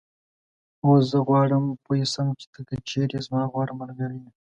[0.85, 4.29] اوس زه غواړم پوی شم چې ته که چېرې زما غوره ملګری یې